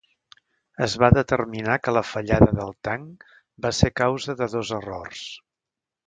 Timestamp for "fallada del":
2.11-2.73